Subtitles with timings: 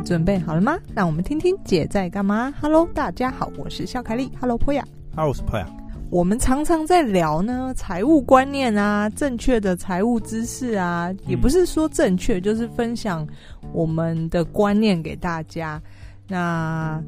[0.00, 0.78] 准备好了吗？
[0.94, 2.52] 让我们听听姐在干嘛。
[2.60, 4.30] Hello，大家好，我是肖凯丽。
[4.40, 5.66] Hello，我是 Poya。
[6.10, 13.26] 我们常常在聊呢，财务观念啊，正确的财务知识啊，也不是说正确，就是分享
[13.72, 15.80] 我们的观念给大家。
[16.26, 17.02] 那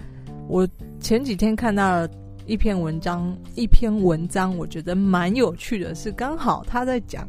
[0.49, 0.69] 我
[1.01, 2.09] 前几天看到了
[2.47, 7.27] 一篇文章，一篇文章，我觉得蛮有趣的，是刚好他在讲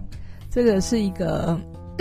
[0.50, 1.60] 这个是一个。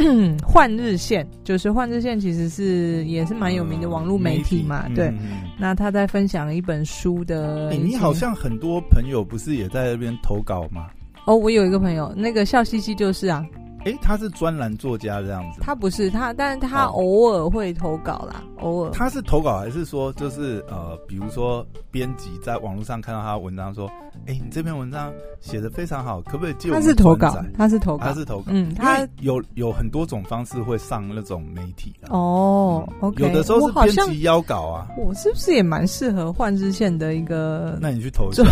[0.46, 4.88] 换日线就是换日线，其实是也是蛮有名的网络媒体嘛。
[4.88, 7.70] 体对，嗯、那他在分享一本书的。
[7.72, 10.88] 你好像很多朋友不是也在那边投稿吗？
[11.26, 13.44] 哦，我有一个朋友，那个笑嘻嘻就是啊。
[13.84, 15.60] 哎，他是专栏作家这样子？
[15.62, 18.90] 他不是他，但是他偶尔会投稿啦，哦、偶尔。
[18.92, 23.90] 他是投稿还是说就是呃，比如说编辑在网络上看到他的文章说，
[24.26, 26.74] 哎，你这篇文章写的非常好，可不可以借我？
[26.74, 28.44] 他是投稿，他是投稿，他是投稿。
[28.48, 32.86] 嗯，他有有很多种方式会上那种媒体的哦。
[32.88, 34.88] 嗯、OK，有的时候是编辑邀稿啊。
[34.98, 37.78] 我，我是不是也蛮适合换日线的一个？
[37.80, 38.42] 那你去投一下。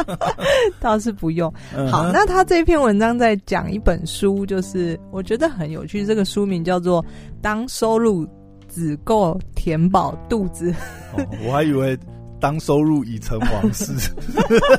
[0.80, 1.50] 倒是不用。
[1.90, 4.01] 好，那他这篇文章在讲一本。
[4.06, 7.02] 书就是我觉得很有趣，这个书名叫做
[7.40, 8.26] 《当收入
[8.68, 10.70] 只够填饱肚子》
[11.16, 11.26] 哦。
[11.46, 11.98] 我还以为
[12.40, 13.92] 当收入已成往事，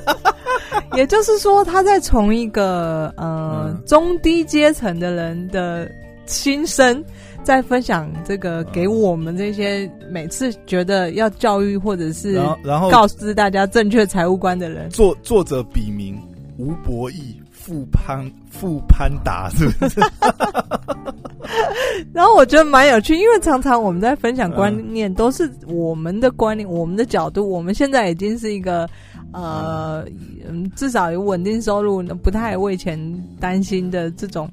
[0.95, 5.89] 也就是说他在从一个呃、嗯、中低阶层的人的
[6.25, 7.03] 心声，
[7.43, 14.89] 在分享这个给我们这些每次觉得要教育或者是然后告知大家正确财务观的人。
[14.89, 16.21] 作作者笔名
[16.57, 17.39] 吴博义。
[17.65, 20.01] 富潘富潘达是不是？
[22.11, 27.49] 然后我觉得蛮有趣，因为常常我们在分享观念，都是我们的观念、我们的角度。
[27.49, 28.85] 我们现在已经是一个
[29.31, 30.05] 呃，
[30.75, 32.99] 至少有稳定收入，不太为钱
[33.39, 34.51] 担心的这种。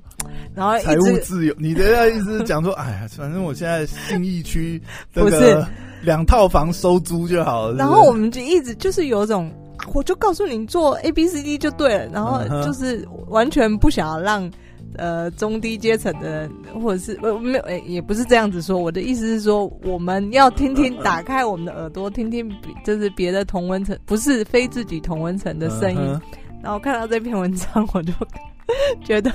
[0.54, 4.80] 然后财务自由，你的意思是讲说，哎呀，反正我现在信义区
[5.12, 5.60] 不是
[6.02, 7.76] 两套房收租就好了。
[7.76, 9.52] 然后我们就一直就是有种。
[9.92, 14.50] 我就告诉你做 A B C D 就对了，然后就是完全不想要让
[14.96, 18.78] 呃中低阶层的人，或者是呃没有诶，也不是这样子说。
[18.78, 22.50] 我的意思是说，我们要听听，打开我们的耳朵，听听
[22.84, 26.20] 就是别的同温层，不是非自己同温层的声音。
[26.62, 28.12] 然后看到这篇文章，我就
[29.04, 29.32] 觉得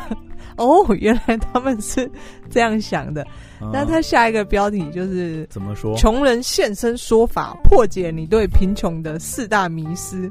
[0.57, 2.09] 哦，原来他们是
[2.49, 3.25] 这样想的。
[3.71, 5.95] 那他下一个标题就是怎么说？
[5.97, 10.29] 穷人现身说法，破解你对贫穷的四大迷思。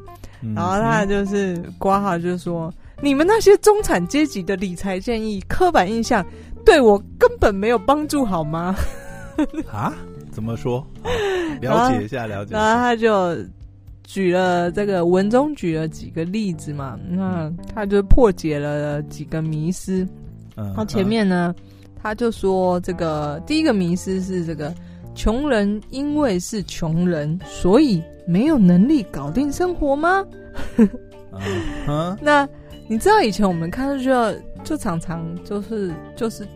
[0.54, 2.70] 然后他就是括号，就是说
[3.00, 6.24] 你们那些中产阶级的理财建议，刻板印象
[6.66, 8.76] 对我根本没有帮助，好吗？
[9.72, 9.94] 啊？
[10.30, 10.86] 怎么说？
[11.62, 12.58] 了解一下，了解一下。
[12.58, 13.34] 然后他就
[14.02, 20.06] 举了这个文中举了几个例子嘛，那他就破解了几个迷思。
[20.56, 21.54] 嗯，然后前面呢？
[22.04, 24.72] 他就说：“这个第一个迷思是这个
[25.14, 30.22] 穷人因为是穷人，所以没有能力搞定生活吗？”
[32.20, 32.46] 那
[32.88, 36.46] 你知道以前我们看就就就常常就是就是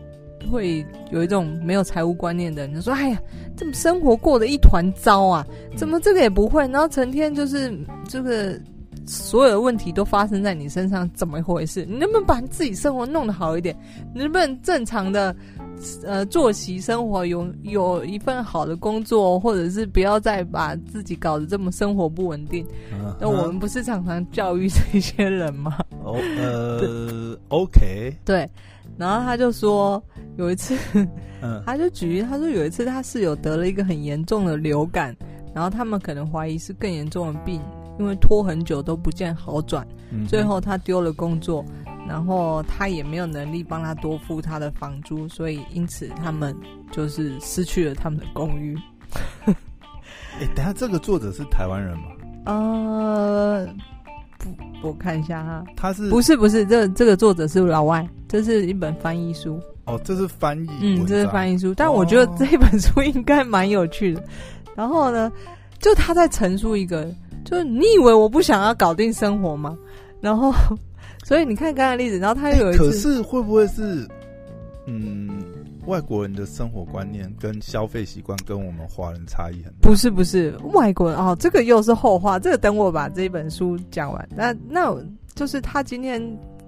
[0.51, 3.19] 会有一种没有财务观念的人就说：“哎呀，
[3.57, 5.43] 这么生活过得一团糟啊，
[5.75, 6.61] 怎么这个也不会？
[6.67, 7.75] 然后成天就是
[8.07, 8.55] 这个。”
[9.09, 11.83] 所有的问题都发生在你身上，怎么一回事？
[11.85, 13.75] 你能不能把你自己生活弄得好一点？
[14.13, 15.35] 你能不能正常的
[16.03, 22.63] 呃作息生活，有有一份好的工作，或者是不要再把自己搞得这么生活不稳定？
[23.19, 23.41] 那、uh huh.
[23.41, 25.79] 我们不是常常教育这些人吗？
[26.03, 28.47] 哦，呃， OK，对。
[28.95, 30.01] 然后他就说
[30.37, 30.77] 有一次，
[31.65, 35.15] 他就举例，他说有一次他室友得了一个很严重的流感，
[35.51, 37.59] 然后他们可能怀疑是更严重的病。
[37.99, 41.63] 因为拖很久都不见好转，嗯、最后他丢了工作，
[42.07, 46.55] 然后他也没有能力帮他多付他的房租，所以因此他们
[46.91, 48.77] 就是失去了他们的公寓。
[49.45, 49.53] 哎、
[50.39, 52.05] 欸，等下这个作者是台湾人吗？
[52.45, 53.67] 呃，
[54.37, 54.49] 不，
[54.87, 59.59] 我看一下哈，他是不是不是这这个作者是老外，这是一本翻译书。
[59.83, 64.21] 哦，这是翻译，嗯，这是翻译书，但我觉得这本书应该蛮有趣的。
[64.21, 64.23] 哦、
[64.73, 65.29] 然后呢，
[65.79, 67.13] 就他在陈述一个。
[67.49, 69.75] 就是你以为我不想要搞定生活吗？
[70.21, 70.53] 然后，
[71.25, 74.07] 所以你看刚才例子，然后他有一次，可是会不会是，
[74.85, 75.41] 嗯，
[75.87, 79.89] 外国人的生活观念跟消费习惯跟我们华人差异很大？
[79.89, 84.29] 不是不是，外国人哦，这个又是后话，这个等我把这本书讲完。
[84.35, 84.95] 那那
[85.33, 86.21] 就是他今天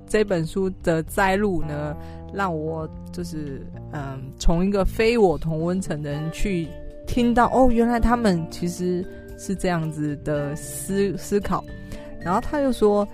[0.10, 1.96] 这本书的摘录呢，
[2.34, 6.68] 让我就是嗯，从一个非我同温层的人去
[7.06, 9.06] 听到哦，原来他们其实。
[9.42, 11.66] 是这样子的思思考，
[12.20, 13.08] 然后他又说，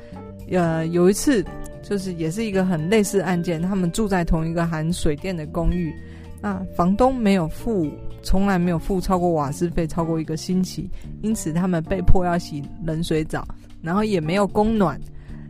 [0.52, 1.42] 呃，有一次
[1.82, 5.90] 就是也是一个很类似案件，他们住在同一个含水电的公寓，
[6.42, 7.90] 那房东没有付，
[8.22, 10.90] 从来没有付超过瓦斯费超过一个星期，
[11.22, 13.48] 因此他们被迫要洗冷水澡，
[13.82, 15.00] 然后也没有供暖，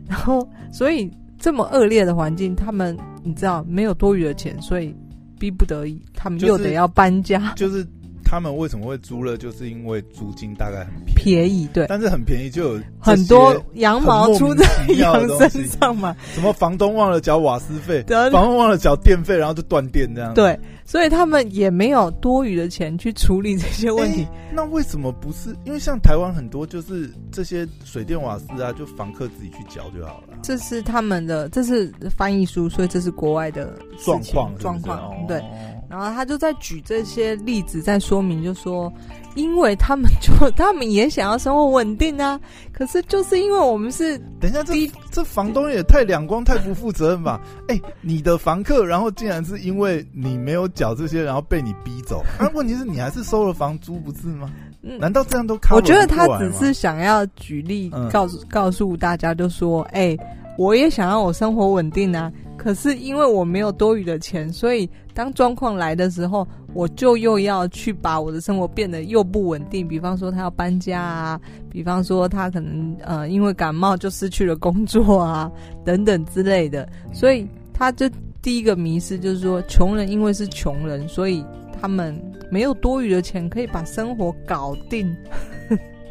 [0.06, 1.10] 然后所以
[1.40, 4.94] 这么恶劣的环境，他们你知道没有多余的钱，所以
[5.40, 7.78] 逼不得已，他们又得要搬家，就是。
[7.78, 7.88] 就是
[8.30, 9.38] 他们为什么会租了？
[9.38, 14.66] 就是因为租金大概很便宜，对，但是很便宜就有很多羊毛出在
[14.98, 16.14] 羊身上嘛。
[16.34, 20.34] 什么房东忘了缴瓦斯费，房东忘了缴电费，然后就断电这样。
[20.34, 24.28] 对，所以他们也没有多余的钱去处理这些问题。
[24.52, 25.56] 那为什么不是？
[25.64, 30.38] 因为像台湾很多就是这些水电瓦斯啊，就房客自己去缴就好了。
[30.42, 35.42] 这是他们的，这是翻译书，所以这是国外的状况状况，对。
[35.88, 38.92] 然后他就在举这些例子，在说明，就说，
[39.34, 42.38] 因为他们就 他们也想要生活稳定啊，
[42.72, 44.74] 可是就是因为我们是，等一下这
[45.10, 47.40] 这房东也太两光，太不负责任吧？
[47.68, 52.22] 哎，你的房客，然后竟然是因为你没有缴这些，然后被你逼走。
[52.38, 54.50] 那、啊、问题是你还是收了房租，不是吗？
[55.00, 55.74] 难道这样都看？
[55.74, 60.16] 我觉得他只是想要举例告诉、嗯、告诉大家，就说，哎，
[60.58, 62.30] 我也想要我生活稳定啊。
[62.58, 69.86] 可是因为我没有多余的钱，所以当状况来的时候，我就又要去把我的生活变得又不稳定。
[69.86, 71.40] 比方说他要搬家啊，
[71.70, 75.50] 比方说他可能呃因为感冒就失去了工作啊，
[75.84, 76.86] 等等之类的。
[77.12, 78.10] 所以他这
[78.42, 81.44] 第一个迷思就是说，穷人因为是穷人，所以
[81.80, 82.20] 他们
[82.50, 85.08] 没有多余的钱可以把生活搞定。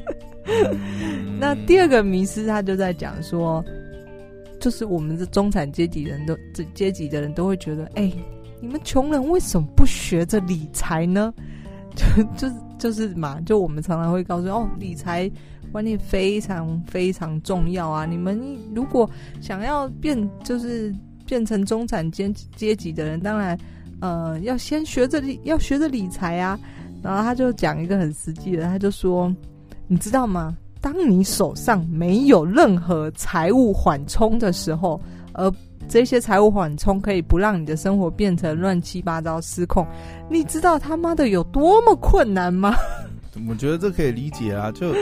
[1.39, 3.61] 那第二个迷思，他就在讲说。
[4.59, 8.11] 就是我们这中产阶级人都这阶级的人都会觉得，哎、
[8.61, 11.33] 你们穷人为什么不学着理财呢？
[11.95, 15.29] 就就就是嘛，就我们常常会告诉哦，理财
[15.71, 18.05] 观念非常非常重要啊！
[18.05, 18.39] 你们
[18.75, 19.09] 如果
[19.41, 20.93] 想要变，就是
[21.25, 23.57] 变成中产阶阶级的人，当然
[23.99, 26.59] 呃要先学着理，要学着理财啊。
[27.01, 29.33] 然后他就讲一个很实际的，他就说，
[29.87, 30.55] 你知道吗？
[30.87, 34.97] 当你手上没有任何财务缓冲的时候，
[35.33, 35.51] 而
[35.89, 39.85] 这些财务缓冲可以不让你的生活变成乱七八糟失控，
[40.29, 42.73] 你知道他妈的有多么困难吗？
[43.49, 44.93] 我觉得这可以理解啊，就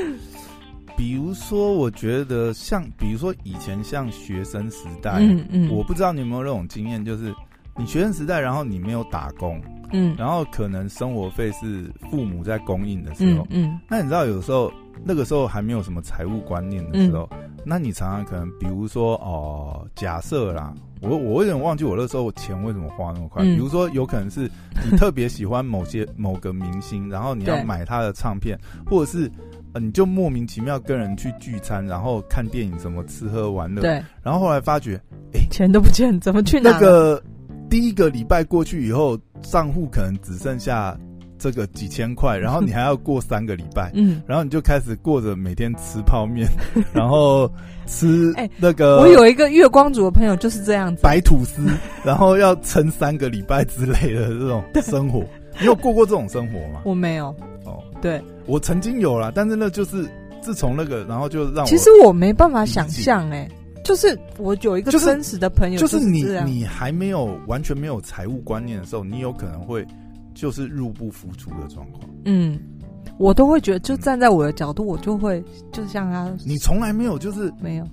[0.97, 7.31] 比如说，我觉得像，比如说以前像学生时代，嗯嗯，我不知道你有没有那种经验，就是
[7.77, 9.61] 你学生时代，然后你没有打工，
[9.93, 14.73] 嗯，然后可能生活费是父母在供应的时候，嗯，嗯，那你知道有时候。
[15.03, 23.43] 那个时候还没有什么财务观念的时候，嗯、那你常常可能，比如说哦、呃，假设啦，我我有点忘记我那时候钱为什么花那么快。
[23.43, 24.49] 嗯、比如说，有可能是
[24.89, 29.29] 你特别喜欢某些 某个明星，然后你要买他的唱片，或者是
[29.73, 33.81] 呃，你就莫名其妙跟人去聚餐，然后看电影，什么吃喝玩乐。
[33.81, 34.01] 对。
[34.23, 34.99] 然后后来发觉，
[35.33, 36.71] 哎，钱都不见，怎么去哪？
[36.71, 37.21] 那个
[37.69, 40.97] 第一个礼拜过去以后，账户可能只剩下。
[41.37, 46.47] 这个几千块，然后你还要过三个礼拜， 嗯，然后你就开始过着每天吃泡面，
[46.93, 47.49] 然后
[47.85, 48.99] 吃那个。
[48.99, 51.61] 我有一个月光族的朋友就是这样子，白吐司，
[52.03, 55.23] 然后要撑三个礼拜之类的这种 生活。
[55.59, 56.81] 你有过过这种生活吗？
[56.83, 57.27] 我没有。
[57.65, 60.05] 哦，对，我曾经有啦，但是那就是
[60.41, 61.65] 自从那个，然后就让我。
[61.65, 63.49] 其实我没办法想象，哎，
[63.83, 69.85] 就是我有一个真实的朋友，就是你，你还没有完全没有财务观念的时候，你有可能会。
[70.35, 72.07] 就是入不敷出的状况。
[72.25, 72.59] 嗯，
[73.17, 77.87] 我都会觉得，就站在我的角度，我就会就像他，你从来没有就是没有，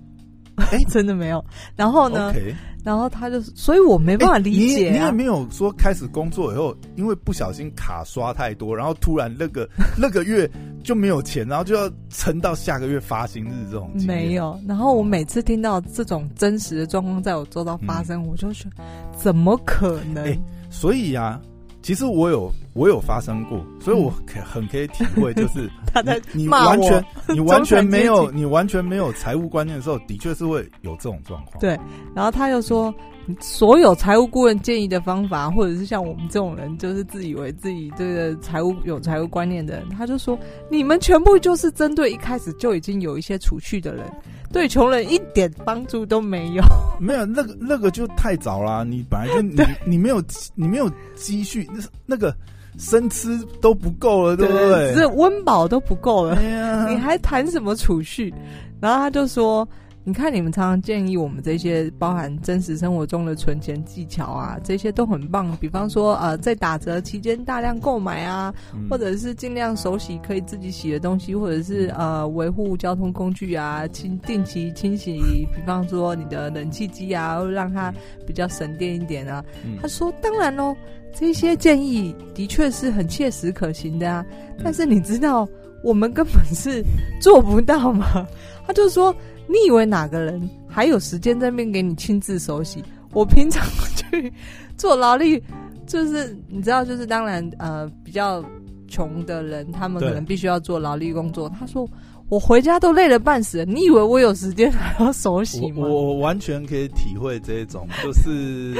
[0.56, 1.42] 哎， 真的没有。
[1.76, 2.54] 然后呢，Okay.
[2.84, 4.92] 然后他就，所以我没办法理解啊。
[4.92, 10.50] 你，你也没有说开始工作以后，因为不小心卡刷太多，然后突然那个 那个月
[10.82, 13.88] 就没有钱，然后就要撑到下个月发薪日这种。
[14.04, 14.58] 没有。
[14.66, 18.82] 然后我每次听到这种真实的状况在我周遭发生，嗯、我就觉得
[19.16, 20.36] 怎么可能？
[20.68, 21.40] 所以呀、啊。
[21.82, 31.58] 其实我有我有发生过，所以我可很可以体会，就是 他在你完全你完全没有你完全没有财务观念的时候，的确是会有这种状况。
[31.60, 31.78] 对，
[32.14, 32.94] 然后他又说，
[33.40, 40.38] 所有财务顾问建议的方法，或者是像我们这种人，就是自以为自己这个财务有财务观念的人，他就说，
[40.70, 44.04] 你们全部就是针对一开始就已经有一些储蓄的人。
[44.52, 46.62] 对穷人一点帮助都没有，
[47.00, 48.84] 没有那个那个就太早啦。
[48.84, 50.22] 你本来就你 你没有
[50.54, 52.36] 你没有积蓄，那那个
[52.76, 53.30] 生吃
[53.62, 54.92] 都不够了，对不对？
[54.94, 58.30] 是温饱都不够了，哎，你还谈什么储蓄？
[58.78, 59.66] 然后他就说，
[60.04, 65.56] 你看，你们常常建议我们这些包含真实生活中的存钱技巧啊，这些都很棒。
[65.60, 75.20] 比方说，呃，在打折期间大量购买啊，嗯、或者是尽量手洗可以自己洗的东西，或者是呃维护交通工具啊，清定期清洗。
[75.54, 77.94] 比方说你的冷气机啊，让它
[78.26, 79.44] 比较省电一点啊。
[79.64, 80.76] 嗯、他说，当然喽，
[81.14, 84.26] 这些建议的确是很切实可行的啊。
[84.64, 85.48] 但是你知道，
[85.82, 86.84] 我们根本是
[87.20, 88.26] 做不到嘛？
[88.66, 89.14] 他就说。
[89.48, 92.82] 你以为哪个人还有时间在那边给你亲自手洗？
[93.12, 93.62] 我平常
[93.96, 94.32] 去
[94.78, 95.42] 做劳力，
[95.84, 98.42] 就是你知道，就是当然呃比较
[98.88, 101.52] 穷的人，他们可能必须要做劳力工作。
[101.58, 101.86] 他说
[102.32, 105.86] 我回家都累得半死，你以为我有时间还要手洗吗？
[105.86, 108.74] 我，我完全可以体会这种，就是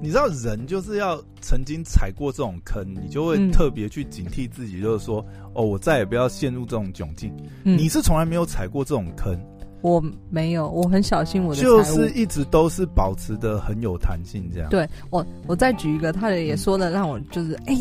[0.00, 7.30] 你知道，人就是要曾经踩过这种坑，你就会特别去警惕自己，就是说、嗯、哦，我再也不要陷入这种窘境。
[7.64, 9.38] 嗯、你是从来没有踩过这种坑。
[9.82, 14.70] 我没有，我很小心我的，就是一直都是保持的很有弹性这样。
[14.70, 17.76] 对，我我再举一个，他也说的让我就是，哎、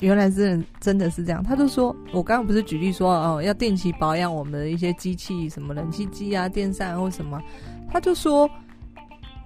[0.00, 1.42] 原来是真的是这样。
[1.42, 7.42] 他就说，我刚刚不是举例说，哦，要定期保养我们的一些机器，什么冷气机啊、电扇或什么，
[7.90, 8.48] 他就说，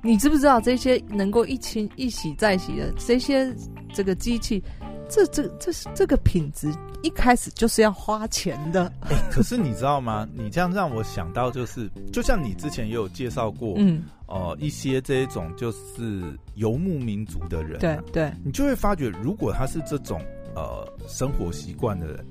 [0.02, 3.54] 你知不知道这些能够一清一洗再洗的这些
[3.92, 4.62] 这个机器？
[5.08, 8.90] 这这这是这个品质一开始就是要花钱的。
[9.10, 10.26] 欸， 可是你知道吗？
[10.32, 16.22] 你这样让我想到，就是就像你之前也有介绍过，嗯，呃，一些这一种就是
[16.54, 20.18] 游牧民族的人，对对，你就会发觉，如果他是这种
[20.54, 22.26] 呃生活习惯的人，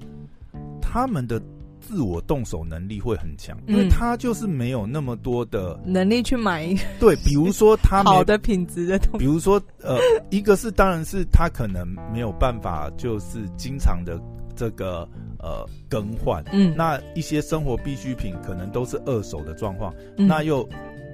[0.81, 1.41] 他们的。
[1.83, 6.67] 自我动手能力会很强，因为他就是没有那么多的能力去买。
[7.01, 9.97] 对，比如说他好的品质的东西，比如说呃，
[10.29, 14.21] 一个是当然是他可能没有办法，就是经常的
[14.55, 15.09] 这个
[15.39, 16.41] 呃更换。
[16.53, 20.63] 嗯，那一些生活必需品可能都是二手的状况，嗯、那又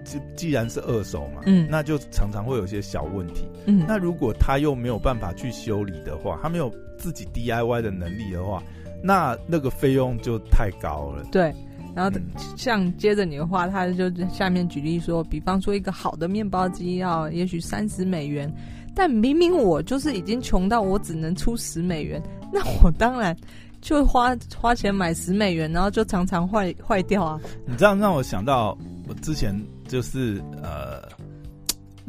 [0.07, 3.45] 既既然是二手嘛，嗯，那就常常会有一些小问题。
[3.65, 8.63] 嗯，那如果他又没有办法去修理的话，他没有自己 DIY 的能力的话。
[9.03, 11.23] 那那个费用就太高了。
[11.31, 11.53] 对，
[11.95, 12.19] 然后
[12.55, 18.51] 像接着你的话，他就下面举例说，比方说一个好的面包机要也许三十美元，
[18.95, 22.19] 但明明我就是已经穷到我只能出十美元，
[22.51, 23.37] 那我当然
[23.81, 27.39] 就花花钱买十美元，然后就常常坏坏掉啊。
[27.67, 28.75] 你这样让我想到
[29.07, 29.55] 我之前
[29.87, 31.07] 就是呃。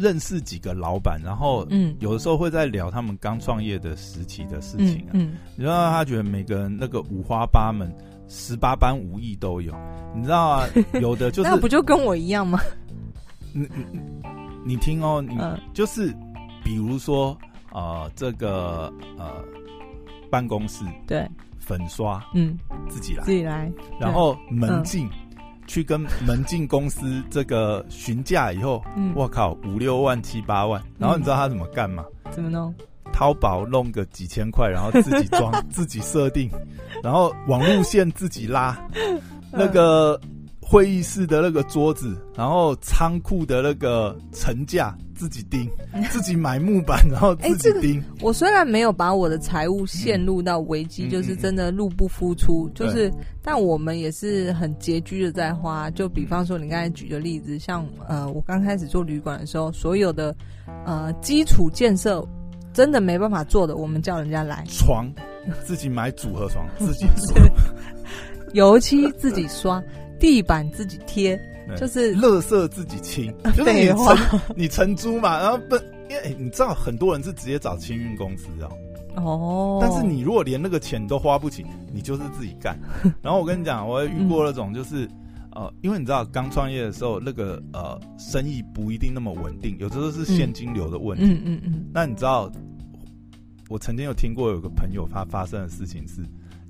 [0.01, 5.11] 认识几个老板，然后嗯，有的时候会在聊他们刚创业的时期的事情啊。
[5.15, 7.93] 嗯，你知道他觉得每个人那个五花八门、
[8.29, 9.75] 十八般武艺都有，
[10.15, 10.69] 你知道啊？
[11.03, 12.61] 有的就是那不就跟我一样吗？
[13.53, 14.01] 你你
[14.65, 15.37] 你听哦，你
[15.75, 16.15] 就是
[16.63, 17.37] 比如说
[17.73, 19.43] 呃，这个呃
[20.31, 22.57] 办公室对粉刷嗯
[22.89, 23.69] 自己来自己来，
[23.99, 25.11] 然后门禁。
[25.69, 32.05] 去跟门禁公司这个询价以后，嗯，我靠，五六万七八万，然后你知道他怎么干吗？
[32.33, 32.75] 怎么弄？
[33.13, 36.51] 淘宝弄个几千块，然后自己装、 自己设定，
[37.05, 38.77] 然后网路线自己拉，
[39.53, 40.21] 那个。
[40.61, 45.69] 会议室的那个桌子，然后仓库的那个层架自己钉，
[46.11, 48.03] 自己买木板，然后自己钉。
[48.21, 55.91] 我虽然没有把我的财务陷入到危机，嗯、就是真的入不敷出，嗯、就是，但我们也是很拮据的在花。
[55.91, 60.35] 就比方说，你刚才举的例子，像呃，我刚开始做旅馆的时候，所有的
[60.87, 62.25] 呃基础建设
[62.73, 64.65] 真的没办法做的，我们叫人家来。
[64.69, 65.13] 床
[65.65, 67.43] 自己买组合床，自己 刷，
[68.53, 69.83] 油漆自己刷。
[70.21, 71.41] 地板自己贴，
[71.77, 74.17] 就是乐色自己清， 就是你承
[74.57, 75.75] 你承租嘛，然后不，
[76.09, 78.71] 因为你知道很多人是直接找清运公司哦。
[79.17, 82.79] 哦，但是你如果连那个钱都花不起，你就是自己干。
[83.21, 91.25] 然后我跟你讲，我也遇过那种，就是、嗯、呃，因为你知道刚创业的时候，那个呃生意不一定那么稳定，有时候是现金流的问题。
[91.25, 91.61] 嗯嗯嗯。
[91.65, 92.51] 嗯嗯，那你知道，
[93.69, 96.23] 我曾经有听过有个朋友他发生的事情是。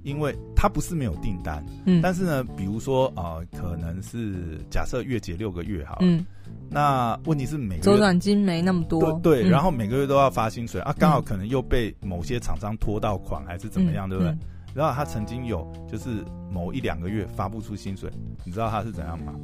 [0.02, 6.24] 因为他不是没有订单，嗯，但是呢，比如说啊、呃，可能是假设月结六个月好，嗯，
[6.70, 14.32] 那问题是每个周转金没那么多，对，对嗯、然后每个月都要发薪水啊，刚好可能又被某些厂商拖到款还是怎么样，嗯、对不对？
[14.32, 14.38] 嗯、
[14.74, 18.10] 然后他曾经有就是某一两个月发不出薪水，
[18.44, 19.34] 你知道他是怎样吗？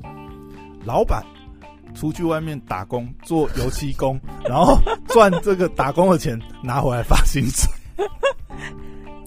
[0.84, 1.24] 老板
[1.94, 7.70] 出去外面打工做油漆工，然后赚这个打工的钱拿回来发薪水。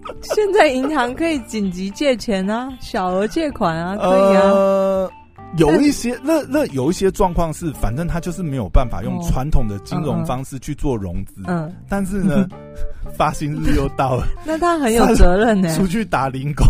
[0.24, 4.42] 现在银行可以紧急借钱啊，小额借款啊，可以啊。
[4.42, 5.12] 呃，
[5.58, 11.42] 有一些那那有一些状况是，反正他就是没有办法用传统的金融方式去做融资。
[11.48, 12.48] 嗯，但是呢，
[13.16, 16.66] 发行日又到了， 那他很有责任呢，出去打零工。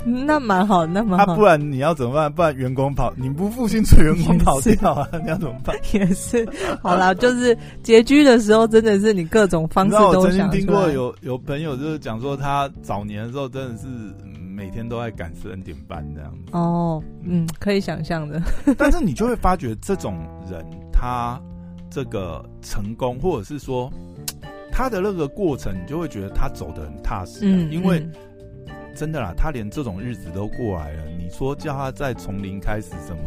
[0.26, 1.32] 那蛮好，那蛮好。
[1.32, 2.32] 啊，不然你要怎么办？
[2.32, 5.06] 不然员工跑，你不付薪水，员工跑掉啊？
[5.22, 5.76] 你要怎么办？
[5.92, 6.48] 也是，
[6.82, 10.08] 好啦，就是拮据的时候，真的是你各种方式都想。
[10.20, 13.86] 我曾经听过有有朋友就是讲说，他早年的时候真的是
[14.32, 16.52] 每天都在赶十二点半这样子。
[16.52, 18.40] 哦，嗯，可以想象的。
[18.78, 20.18] 但是你就会发觉，这种
[20.50, 21.38] 人他
[21.90, 23.92] 这个成功，或者是说
[24.72, 27.98] 他的那个过程，你就会觉得他走得很踏实，嗯，因为。
[28.00, 28.12] 嗯
[29.00, 31.04] 真的啦，他连这种日子都过来了。
[31.18, 33.22] 你说叫他再从零开始什么，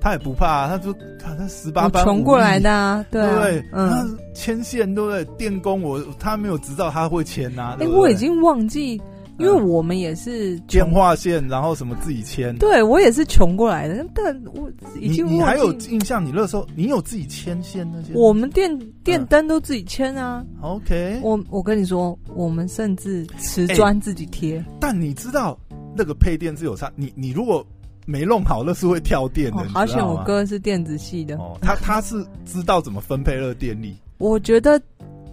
[0.00, 0.66] 他也不怕。
[0.66, 3.64] 他就他他十八般穷过来的，啊，对不对？
[3.70, 5.24] 嗯，他牵线对不对？
[5.36, 7.76] 电工我他没有执照，他会牵呐。
[7.78, 9.00] 哎，我已经忘记。
[9.38, 12.54] 因为我们也是电话线，然后什么自己牵。
[12.58, 14.70] 对，我也是穷过来的，但我
[15.00, 16.24] 已经你，你还有印象？
[16.24, 18.12] 你那时候你有自己牵线那些？
[18.14, 20.44] 我们电电灯都自己牵啊。
[20.60, 24.64] OK，我我跟你说，我们甚至瓷砖自己贴，欸。
[24.78, 25.58] 但你知道
[25.96, 27.66] 那个配电是有差，你你如果
[28.06, 29.64] 没弄好，那是会跳电的。
[29.74, 33.96] 而且，哦，我哥是电子系的，哦，他他是知道怎么分配那个电力。
[34.18, 34.80] 我觉得。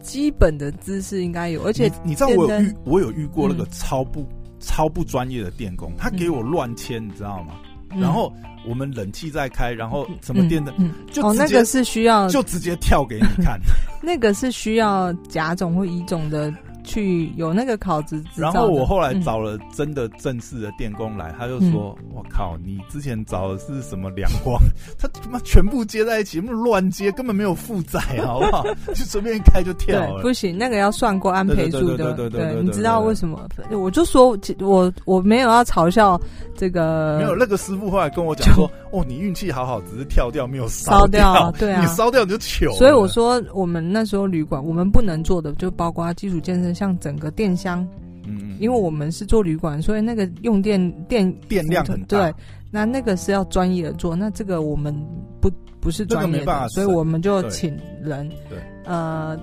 [0.10, 4.28] 基本的姿势应该有，而且你，你知道我有遇我有遇过那个超不、嗯、
[4.60, 7.54] 超不专业的电工，他给我乱签，你知道吗？
[7.92, 8.34] 嗯、然后
[8.68, 13.60] 我们冷气在开，然后什么电的，嗯，就哦，那个是需要就直接跳给你看，
[14.02, 16.52] 那个是需要甲种或乙种的。
[16.90, 24.60] 去有那个考执，然后我后来找了真的正式的电工来，嗯、他就说：“我靠，你之前找的是什么两光？
[24.98, 28.64] 他他妈全部接在一起，那么乱接，根本没有负载，好不好？
[28.90, 30.22] 就随便一开就跳了。
[30.24, 32.14] 不行，那个要算过安培数的。
[32.16, 33.48] 对对对，你知道为什么？
[33.72, 36.20] 我就说，我我没有要嘲笑
[36.58, 42.72] 这个，没有那个师傅后来跟我讲说：哦，你运气好好，只是跳掉没有烧掉，掉，对啊，你烧掉你就糗。
[42.74, 47.86] 所以我说，我们那时候旅馆，我们不能做的就包括基础建设。”像整个电箱，
[48.26, 52.18] 嗯，因为我们是做旅馆，所以那个用电电电量很大。
[52.18, 52.34] 对，
[52.72, 54.96] 那那个是要专业的做，那这个我们
[55.42, 58.30] 不不是专业的，所以我们就请人。
[58.48, 59.38] 对，对呃，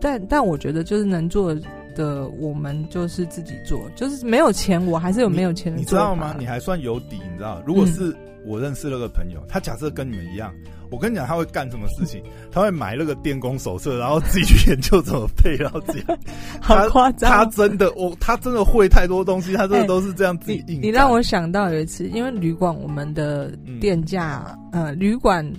[0.00, 1.56] 但但我觉得就是能做
[1.94, 5.78] 的，我们就是自己做，就是没有钱，我还是有没有钱的。
[5.78, 6.34] 你知道吗？
[6.38, 7.62] 你还算有底，你知道？
[7.66, 10.52] 如果是我认识那个朋友，他假设跟你们一样。
[10.90, 12.22] 我跟你讲，他会干什么事情？
[12.50, 16.18] 他会买那个电工手册，然后自己去研究怎么配，然后这样。
[16.60, 17.30] 好夸张！
[17.30, 20.80] 他真的，我他真的会太多东西，他真的都是这样自己硬、欸。
[20.82, 25.50] 你让我想到有一次，因为旅馆我们的电价，嗯、呃，旅馆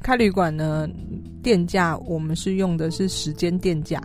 [0.00, 0.88] 开旅馆呢，
[1.42, 4.00] 电价我们是用的是时间电价。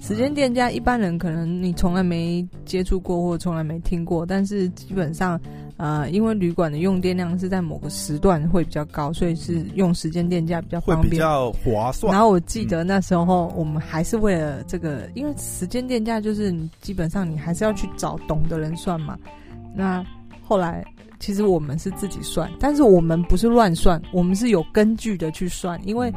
[0.00, 5.38] 时间电价，一般人可能你从来没接触过或从来没听过，但是基本上，
[5.76, 12.10] 呃，因为旅馆的用电量是在某个时段会比较高，所以是用时间电价比较方便，比较划算。
[12.12, 19.18] 然后我记得那时候我们还是为了这个，因为时间电价就是你基本上你还是要去找懂的人算嘛。
[19.76, 20.02] 那
[20.42, 20.82] 后来
[21.18, 26.10] 其实我们是自己算，但是我们不是乱算，我们是有根据的去算，因为。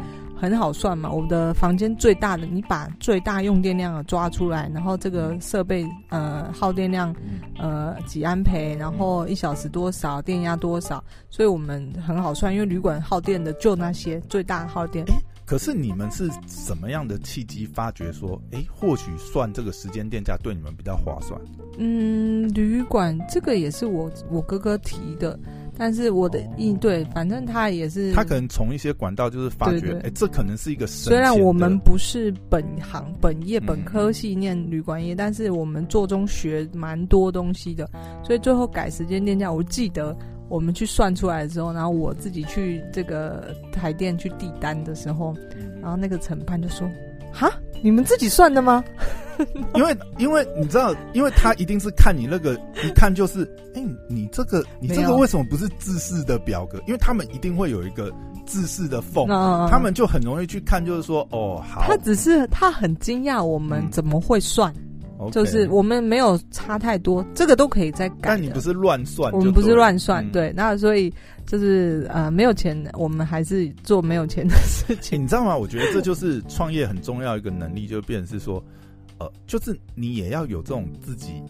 [0.43, 7.15] 很好算嘛，我的房间最大的，你把最大用电量抓出来，然后这个设备呃耗电量
[7.57, 15.05] 呃几安培，然后一小时多少，电压多少，所以我们很好算，因为旅馆耗电的就那些最大耗电。
[15.05, 15.13] 欸，
[15.45, 21.39] 可是你们是什么样的契机发觉说，欸，或许算这个时间电价对你们比较划算？
[21.77, 25.39] 嗯，旅馆这个也是我我哥哥提的。
[25.83, 30.87] 但是我的应对，反正他也是，他可能从一些管道就是发觉，哎，这可能是一个。
[30.87, 37.85] 虽然我们不是本行、本业、本科系念旅馆业，但是我们做中学蛮多东西的，
[38.23, 40.15] 所以最后改时间电价，我记得
[40.47, 45.35] 我们去算出来的时候，然后我自己去这个台电去递单的时候，
[45.81, 46.89] 然后那个承办就说
[47.33, 48.81] ：“哈，你们自己算的吗？”
[49.75, 53.43] 因为，因为你知道，因为他一定是看你那个，一看就是，
[53.75, 56.77] 哎、欸，你这个，你这个为什么不是制式的表格？
[56.87, 58.11] 因为他们一定会有一个
[58.45, 61.81] 制式的缝，嗯、他们就很容易去看，就是说，哦，好。
[61.81, 64.73] 他只是他很惊讶我们怎么会算，
[65.19, 68.15] 嗯、就是我们没有差太多，这个都可以再改。
[68.21, 70.53] 但你不是乱算，我们不是乱算，嗯、对。
[70.55, 71.11] 那所以
[71.45, 75.17] 就是呃，没有钱，我们还是做没有钱的事情。
[75.17, 75.57] 欸、 你知道吗？
[75.57, 78.63] 我觉得这就是创业很重要一个能力，就变成是说。
[79.23, 81.41] 呃，就是你也要有这种自己，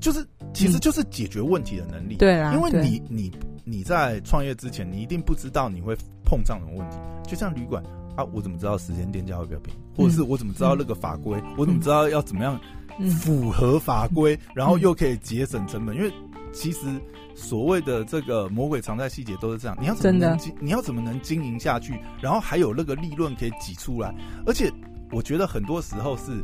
[0.00, 2.16] 就是其实就是解决问题的能力。
[2.16, 3.32] 对啊，因为你你
[3.64, 6.96] 你在创业之前，你一定不知道你会碰上什么问题。
[7.26, 7.82] 就像旅馆
[8.16, 9.80] 啊，我怎么知道时间电价会比较便宜？
[9.96, 11.40] 或者是我怎么知道那个法规？
[11.56, 12.58] 我怎么知道要怎么样
[13.20, 15.94] 符合法规， 然后又可以节省成本？
[15.96, 16.12] 因为
[16.52, 16.80] 其实
[17.34, 19.76] 所谓的这个魔鬼藏在细节都是这样。
[19.80, 20.54] 你要怎么能经？
[20.60, 21.98] 你要怎么能经营下去？
[22.20, 24.12] 然后还有那个利润可以挤出来？
[24.46, 24.72] 而且
[25.12, 26.42] 我觉得很多时候是。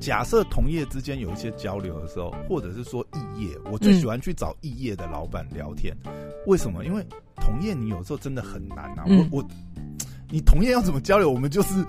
[0.00, 5.94] 假设同业之间有一些交流的时候，或者是说异业，我最喜欢去找异业的老板聊天。
[6.06, 6.12] 嗯、
[6.46, 6.84] 为什么？
[6.84, 9.04] 因为同业你有时候真的很难啊。
[9.06, 9.48] 嗯、我我，
[10.30, 11.30] 你同业要怎么交流？
[11.30, 11.84] 我们就是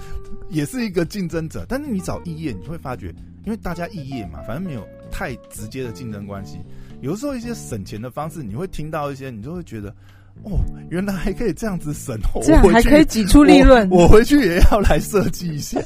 [0.50, 3.08] 也是一个竞争者，但是你找异业，你会发觉，
[3.46, 6.60] 因为大家异业嘛，反正没有太直接的竞争关系。
[7.00, 9.96] 有时候一些省钱的方式，你会听到一些，你就会觉得。
[10.44, 10.58] 哦，
[10.90, 13.88] 原来还可以这样子省， 这样还可以挤出利润。
[13.92, 15.80] 我回去也要来设计一下，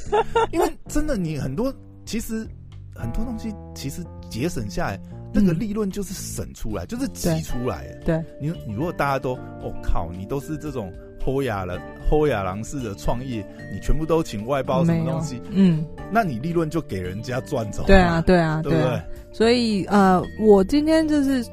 [0.51, 1.73] 因为真的，你很多
[2.05, 2.47] 其实
[2.93, 4.99] 很多东西其实节省下来，
[5.33, 7.85] 那个利润就是省出来，嗯、就是挤出来。
[8.05, 17.83] 对，你你如果大家都，我、哦、靠，你都是这种后亚人后亚郎式的创业，你全部都请外包什么东西，嗯，那你利润就给人家赚走。
[17.85, 19.01] 对啊，对啊，对
[19.33, 21.45] 所以呃，我今天就是。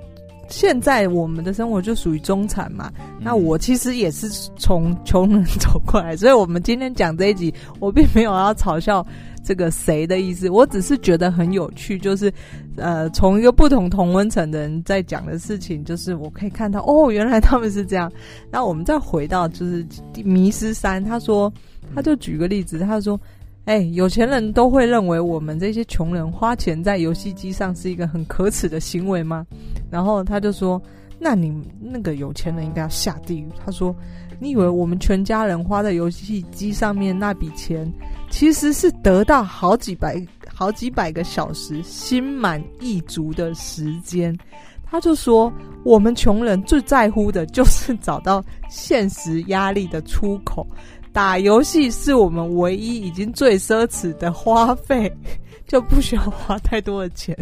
[0.49, 9.07] 现在我们的生活就属于中产嘛，那我其实也是从穷人走过来，所以我们今天讲这一集，我并没有要嘲笑
[9.43, 12.33] 这个谁的意思，我只是觉得很有趣，就是
[12.77, 18.11] 呃，从一个不同同温层的人在讲的事情，就是我可以看到哦，原来他们是这样。
[18.51, 19.87] 那我们再回到就是
[20.25, 21.53] 迷失三，他说
[21.95, 23.21] 他就举个例子，他说。
[23.65, 29.47] 哎、有钱人都会认为我们这些穷人花钱在游戏机上是一个很可耻的行为吗？
[29.89, 30.83] 然后他就说
[31.17, 33.95] ：“那你那个有钱人应该要下地狱。”他说
[34.43, 37.89] ：“你以为我们全家人花在游戏机上面那笔钱，
[38.29, 40.21] 其实是得到好几百、
[40.53, 44.37] 好几百个小时心满意足的时间。”
[44.85, 45.51] 他就说
[45.87, 50.67] ：“我们穷人最在乎的就是找到现实压力的出口。”
[51.13, 55.09] 打游戏是我们唯一已经最奢侈的花费，
[55.73, 57.35] 就不需要花太多的钱。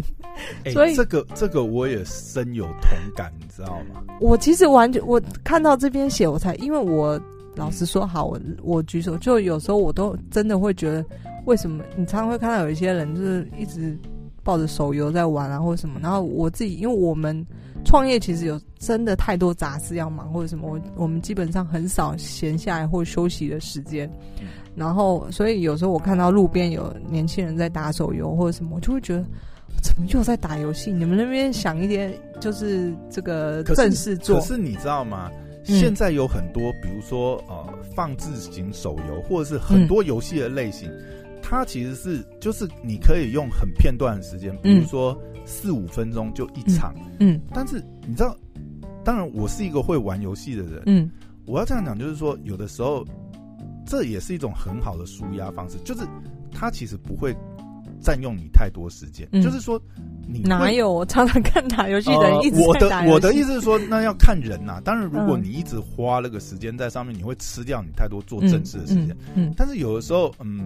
[0.63, 4.01] 欸、所以这个这个我也深有同感，你知道吗？
[4.21, 7.21] 我其实完全我看到这边写，我才因为我
[7.55, 11.05] 老实说好，我我举手，就有时候我都真的会觉得，
[11.43, 13.99] 为什么你常常会看到有一些人就是一直
[14.43, 17.45] 抱着手游在玩啊，或者什么，然后我自己因为我们。
[17.83, 24.07] 创业其实有真的太多杂事要忙，或者什么，我我们基本上很少闲下来或休息的时间。
[24.75, 29.23] 然后，所以有时候我看到路边有年轻人在打手游或者什么，我就会觉得，
[29.81, 30.91] 怎么又在打游戏？
[30.91, 34.39] 你们那边想一点，就是这个正式做。
[34.39, 35.29] 可是你知道吗？
[35.63, 40.89] 现在有很多，比如说呃，放置型手游，或者是很多游戏的类型。
[40.89, 48.37] 嗯它其实是就是你可以用很片段的时间，比如说四五分钟就一场，嗯，嗯，但是你知道，
[49.03, 51.09] 当然我是一个会玩游戏的人，嗯，
[51.45, 53.03] 我要这样讲就是说，有的时候
[53.91, 56.01] 这也是一种很好的舒压方式，就是
[56.49, 57.35] 它其实不会
[58.01, 59.77] 占用你太多时间，嗯，就是说
[60.25, 60.89] 你哪有？
[60.93, 64.81] 我常常看打游戏的人一直我的我的意思是说，那要看人呐，啊。
[64.85, 70.65] 当然，如果你一直花那个时间在上面，你会吃掉你太多做正事的时间，嗯，嗯，嗯，但是有的时候，嗯。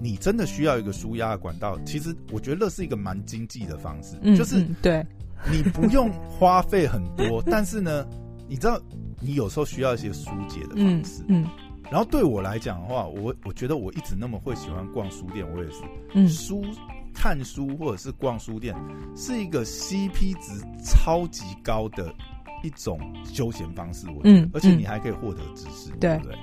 [0.00, 5.04] 你真的需要一个舒压的管道，其实我觉得那是一个蛮经济的方式，嗯、就是对，
[5.50, 8.06] 你不用花费很多，但是呢，
[8.48, 8.80] 你知道
[9.20, 11.46] 你有时候需要一些疏解的方式，嗯，嗯
[11.90, 15.76] 然后对我来讲的话，我我觉得我一直那么会喜欢逛书店，我也是，
[16.14, 16.64] 嗯，书
[17.14, 18.74] 看书或者是逛书店
[19.16, 22.12] 是一个 CP 值超级高的
[22.62, 26.36] 一种休闲方式，我觉得，嗯、而且你还可以获得知识，对，对不对？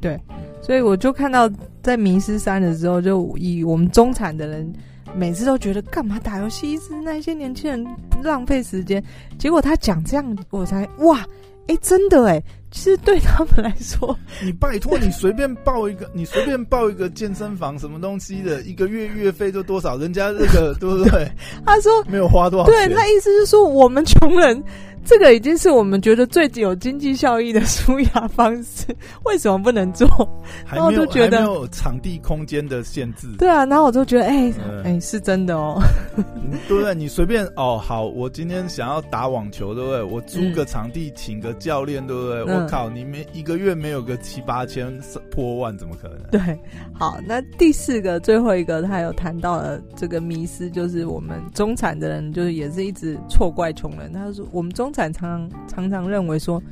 [0.00, 0.20] 对，
[0.62, 1.50] 所以我就看到
[1.82, 4.70] 在迷失三的时候，就以我们中产的人
[5.16, 7.82] 每次都觉得干嘛打游戏，一直那些年轻人
[8.22, 9.02] 浪费时间。
[9.38, 11.26] 结果他讲这样，我才哇，
[11.68, 12.42] 哎，真的哎，
[12.74, 21.30] 其实对他们来说， 你拜托你随便报一个，你随便报一个健身房什么东西的一个月月费就多少，人家这个对不对？
[21.64, 24.60] 他说没有花多少钱，对，他意思是说我们穷人。
[25.04, 28.86] 这个已经是我们觉得最有经济效益的舒压方式，
[29.24, 30.06] 为什么不能做？
[30.66, 33.28] 然后我就觉得没有场地空间的限制。
[33.38, 35.80] 对啊，然后我就觉得，哎、欸，哎、欸，是真的哦。
[36.68, 36.94] 对不对？
[36.94, 40.02] 你随便哦，好，我今天想要打网球，对不对？
[40.02, 42.44] 我租个场地，请个教练，对不对？
[42.46, 44.98] 嗯、我靠，你没一个月没有个七八千
[45.30, 46.18] 破万，怎么可能？
[46.30, 46.40] 对，
[46.92, 54.12] 好，那第四个最后一个，他有谈到了这个迷失，就是我们中产的人，就是也是一直错怪穷人。
[54.12, 56.62] 他说，我们中常常常常认为说，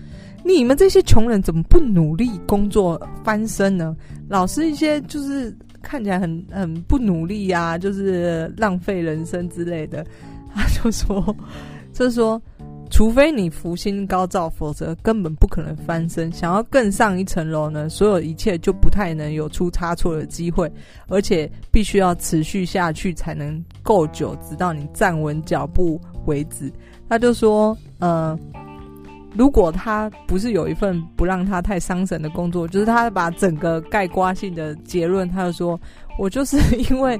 [0.44, 3.94] 你们这些穷人怎么不努力工作翻身呢？
[4.28, 10.06] 老是一些就是看起来很很不努力呀、就是浪费人生之类的。
[10.54, 11.36] 他就说，
[11.92, 12.40] 就说，
[12.90, 16.30] 除非你福星高照，否则根本不可能翻身。
[16.30, 20.70] 想要更上一层楼呢，所有一切就不太能有出差错的机会，
[21.08, 26.70] 而且必须要持续下去才能够久，直到你站稳脚步为止。
[27.08, 28.36] 他就说，呃，
[29.36, 35.80] 如果他不是有一份不让他太伤神的工作，就是他把整个概括性的结论，他就说，
[36.18, 36.58] 我就是
[36.90, 37.18] 因为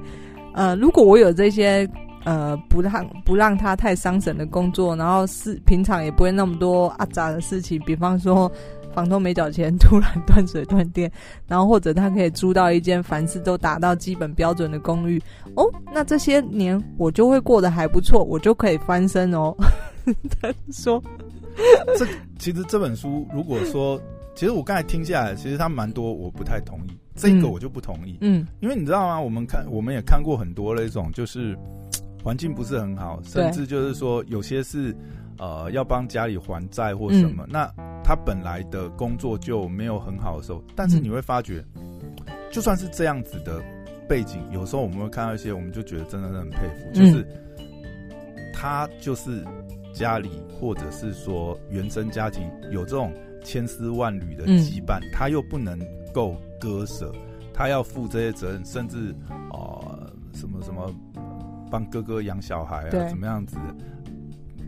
[0.55, 1.89] 呃，如果我有这些
[2.25, 8.51] 呃不让不让他太伤神的工作，然后是平常也不会那么多阿杂的事情，比方说。
[8.95, 11.11] 房东没缴钱，突然断水断电，
[11.49, 15.19] 然后或者他可以租到一间凡事都达到基本标准的公寓
[15.55, 15.65] 哦，
[15.95, 19.57] 那这些年我就会过得还不错，我就可以翻身哦。
[20.41, 21.03] 他说，
[21.99, 22.07] 这
[22.39, 24.01] 其实这本书如果说，
[24.35, 29.21] 其实我刚才听下来，其实他蛮多我不太同意，这个我就不同意，嗯，因为你知道吗？
[29.21, 31.57] 我们看我们也看过很多那种，就是
[32.23, 34.95] 环境不是很好，甚至就是说有些是
[35.39, 37.73] 呃要帮家里还债或什么，嗯、那。
[38.05, 41.65] 他本来的工作就没有很好的时候，但是你会发觉，
[42.51, 43.63] 就算是这样子的
[44.09, 47.25] 背景，有时候我们会看到一些，我们就觉得真的是很佩服，就是
[48.53, 49.45] 他就是
[49.93, 53.13] 家里或者是说原生家庭有这种
[53.45, 55.79] 千丝万缕的羁绊，他又不能
[56.13, 57.13] 够割舍，
[57.53, 59.15] 他要负这些责任，甚至
[59.53, 60.93] 呃什么什么
[61.71, 63.57] 帮哥哥养小孩啊，怎么样子，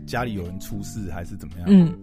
[0.05, 1.65] 家里有人出事还是怎么样？
[1.67, 1.93] 嗯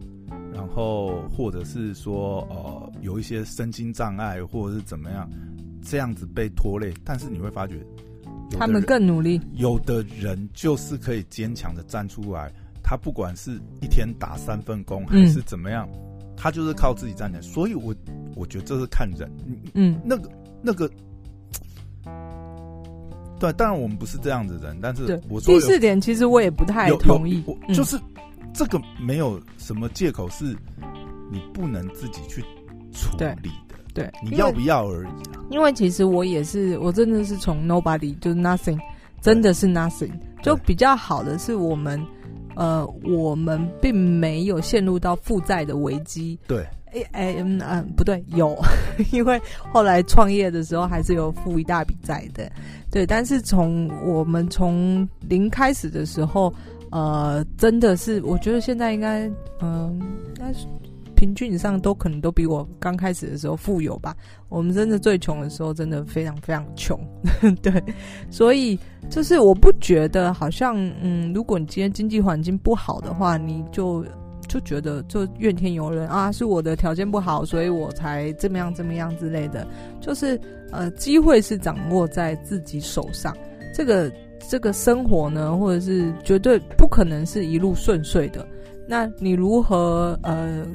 [0.55, 5.29] 然后，或者是说，呃，有一些身心障碍，或者是怎么样，
[5.83, 6.93] 这样子被拖累。
[7.05, 7.75] 但是你会发觉，
[8.59, 9.41] 他们更努力。
[9.55, 17.43] 有的人就是可以坚强的站出来，他不管是一天打三份工，还是怎么样，嗯、他就是靠自己站起来。
[17.43, 17.95] 所以我
[18.35, 19.31] 我觉得这是看人。
[19.75, 20.31] 嗯，那个
[20.63, 20.91] 那个，
[23.39, 27.99] 对，当然我们不是这样子的人，但是我说第四点，其实我也不太同意，就是。
[28.55, 30.55] 这个没有什么借口，是
[31.31, 32.43] 你不能自己去
[32.93, 33.37] 处理的。
[33.95, 35.41] 对，对你要不要而已啊。
[35.49, 38.79] 因为其实我也是，我真的是从 nobody 就是 nothing，
[39.23, 40.13] 真的是 nothing。
[40.43, 41.99] 就比较好的是我们，
[42.55, 46.39] 呃，我们并没有陷入到负债的危机。
[46.47, 48.57] 对，哎哎嗯嗯，不对，有，
[49.13, 49.41] 因为
[49.73, 52.51] 后来创业的时候还是有负一大笔债的。
[52.91, 56.53] 对，但是从我们从零开始的时候。
[56.95, 59.27] 呃，真的是，我觉得现在应该，
[59.61, 59.97] 嗯、呃，
[60.29, 60.53] 应该
[61.23, 64.13] 平均以上都可能都比我刚开始的时候富有吧。
[64.49, 66.99] 我们真的最穷的时候，真的非常非常穷，
[67.63, 67.73] 对。
[68.29, 68.77] 所以
[69.09, 74.05] 就是我不觉得好像，嗯，如果你今天经济环境不好的话，你就
[74.49, 79.65] 就觉得就怨天尤人啊，是我的条件不好，所以我才这么样这么样之类的。
[80.01, 80.37] 就是
[80.73, 83.33] 呃，机会是掌握在自己手上，
[83.73, 84.13] 这个。
[84.51, 88.45] 这个生活呢，或者是绝对不可能是一路顺遂的。
[88.89, 90.67] 那你如何呃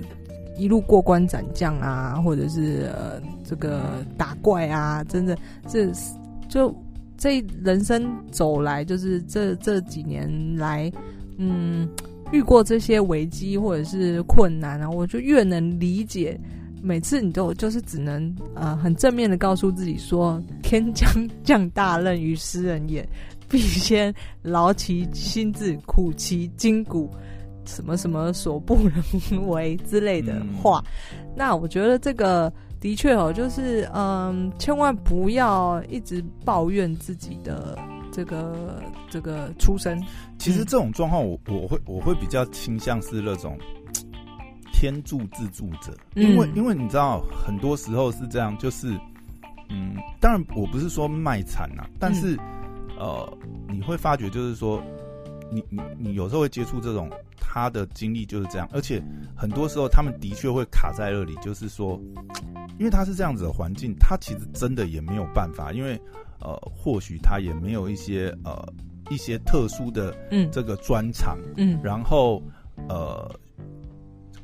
[0.58, 5.04] 一路过关斩将啊，或者是呃这个打怪啊？
[5.04, 5.90] 真的，这
[6.50, 6.76] 就
[7.18, 10.92] 这人生走来，就是这这几年来，
[11.38, 11.88] 嗯，
[12.32, 16.40] 遇过这些危机或者是困难啊，我就越能理解。
[16.82, 21.10] 每次你都就是只能呃很正面的告诉自己说：“天将
[21.44, 23.08] 降大任于斯人也。”
[23.50, 27.10] 必先劳其心志，苦其筋骨，
[27.68, 30.84] 什么什么所不能为之类的话。
[31.12, 37.78] 嗯、那我觉得这个的确哦，就是嗯，千万不要一直抱怨自己的
[38.12, 40.02] 这个这个出身。
[40.40, 43.58] 其实这种状况，我我会我会比较倾向是那种
[44.74, 48.90] 天助自助者，因为、嗯、因为你知道，很多时候是这样，就是
[49.70, 52.36] 嗯，当然我不是说卖惨呐，但是。
[52.36, 52.40] 嗯
[53.00, 53.32] 呃，
[53.70, 54.82] 你会发觉就是说，
[55.52, 59.02] 你你你有时候会接触这种他的经历就是这样，而且
[59.36, 62.00] 很多时候他们的确会卡在那里，就是说，
[62.78, 66.00] 因为他是这样子的环境，他其实真的也没有办法，因为
[66.40, 68.74] 呃，或许他也没有一些呃
[69.10, 72.42] 一些特殊的嗯这个专长嗯，然后
[72.90, 73.30] 呃。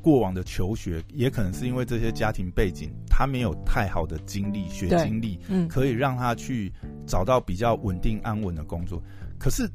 [0.02, 6.70] 过往的求学也可能是因为这些家庭背景，他没有太好的经历、学经历，嗯，可以让他去
[7.08, 9.02] 找到比较稳定安稳的工作。
[9.39, 9.66] 可是，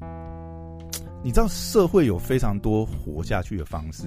[1.23, 4.07] 你知道社会有非常多活下去的方式，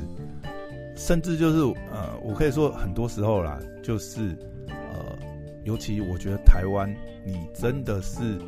[0.96, 1.60] 甚至就是
[1.92, 5.18] 呃，我可以说很多时候啦，就是呃，
[5.66, 6.90] 尤其我觉得台湾，
[7.26, 8.40] 你真的是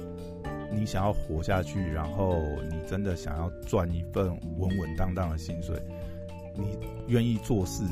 [0.71, 5.76] 你想要活下去，然后你真的想要赚一份稳稳当当的薪水。
[6.56, 7.84] 你愿意做事，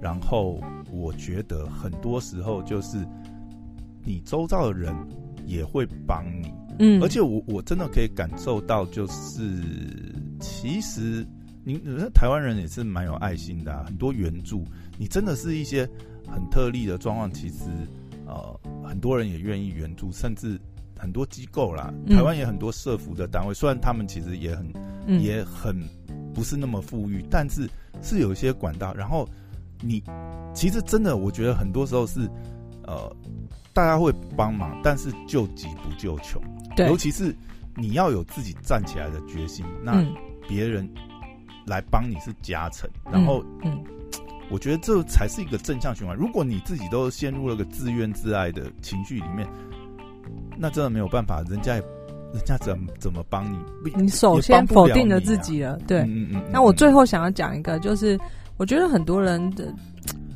[0.00, 0.58] 然后
[0.90, 2.98] 我觉得很多时候就是
[4.04, 4.94] 你周遭的人
[5.44, 9.42] 也会帮你，嗯，而且我我真的可以感受到，就是
[10.40, 11.26] 其实
[11.64, 11.78] 你
[12.14, 14.64] 台湾人也是蛮有爱心的啊，很多援助，
[14.98, 15.88] 你真的是一些
[16.26, 17.64] 很特例的状况，其实
[18.26, 20.58] 呃很多人也愿意援助，甚至
[20.98, 25.80] 很多机构啦，台湾也很多社福的单位，虽然他们其实也很也很
[26.34, 27.68] 不是那么富裕，但是。
[28.02, 29.26] 是有一些管道，然后
[29.80, 30.02] 你
[30.52, 32.28] 其实真的，我觉得很多时候是，
[32.84, 33.10] 呃，
[33.72, 36.40] 大家会帮忙，但是救急不救穷。
[36.76, 37.34] 对，尤其是
[37.74, 40.04] 你要有自己站起来的决心，那
[40.48, 40.88] 别人
[41.66, 43.82] 来帮你是加成，嗯、然后，嗯，
[44.50, 46.16] 我觉得这才是一个正向循环。
[46.16, 49.48] 如果你自己都陷入了个自怨自艾的情绪里面，
[50.56, 51.80] 那真的没有办法，人家也，
[52.32, 53.58] 人家怎么怎么帮你？
[53.96, 56.00] 你首先否定了自己了，对。
[56.00, 56.42] 嗯嗯嗯。
[56.52, 58.18] 那我最后想要讲一个，就是
[58.56, 59.74] 我觉得很多人的，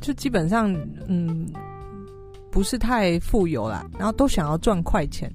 [0.01, 0.75] 就基本上，
[1.07, 1.49] 嗯，
[2.51, 5.33] 不是太富有啦，然后都想要赚快钱。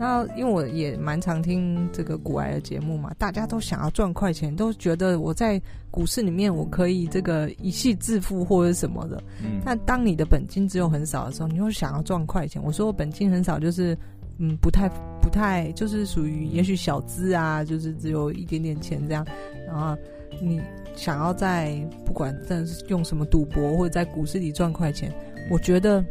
[0.00, 5.60] 那因为我也蛮常听这个股癌的节目嘛，大家都想要赚快钱，都觉得我在
[5.90, 9.22] 股市里面我可以这个一夕致富或者什么的。
[9.44, 9.60] 嗯。
[9.62, 12.62] 但当你的本金只有很少的时候，你又想要赚快钱。
[12.64, 13.94] 我说我本金很少，就是
[14.38, 14.88] 嗯，不太
[15.20, 19.22] 不太，就是属于也许小资啊，就是只有一点点钱这样。
[19.66, 19.94] 然后
[20.40, 20.58] 你
[20.96, 25.12] 想要在不管在用什么赌博或者在股市里赚快钱，
[25.50, 26.02] 我觉得。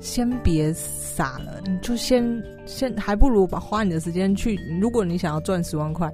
[0.00, 4.56] 先别傻了，你就先先还不如把花你的时间去。
[4.80, 6.12] 如果你想要赚十万块，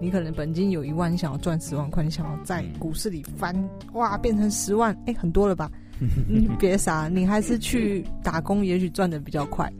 [0.00, 3.54] 你可能本金有一万，你想要赚十万块，你想要在股市里翻
[3.92, 5.70] 哇变成十万，哎、欸，很多了吧？
[6.28, 9.70] 你别傻，你还是去打工，也许赚的比较快。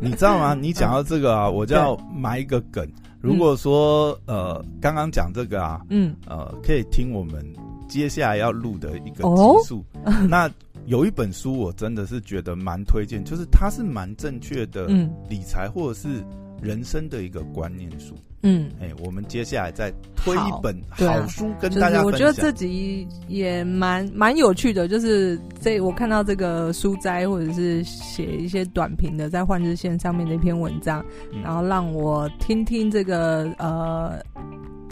[0.00, 0.54] 你知道吗？
[0.54, 2.86] 你讲到这个啊，我就要埋一个梗。
[3.20, 7.44] 如果说呃，刚刚讲这个啊，嗯，呃，可以听我们
[7.88, 10.50] 接下来要录的一个集数，哦、 那。
[10.86, 14.86] 有一本书，我真的是觉得蛮推荐，就是它是蛮正确的
[15.28, 16.24] 理财或者是
[16.60, 18.14] 人生的一个观念书。
[18.44, 22.04] 嗯，哎、欸，我们接下来再推一本好书跟大家分享。
[22.04, 31.04] 我觉得这集也蛮蛮有趣的，就是这我看到这个书斋或者是写一些短评的，在换日线上面的一篇文章，
[31.44, 34.20] 然后让我听听这个呃。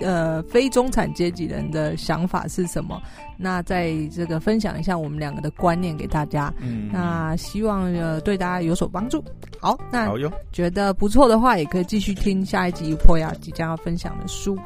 [0.00, 3.00] 呃，非中产阶级人的想法是什么？
[3.38, 6.52] 那在这个分享一下我们两个的观念给大家。
[6.60, 9.22] 嗯，那希望呃对大家有所帮助。
[9.60, 14.58] 好，那好哟，觉得不错的话，也可以继续听下一集 Poya 即将要分享的书。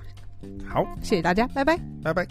[0.67, 2.27] 好，谢谢大家，拜拜，拜拜。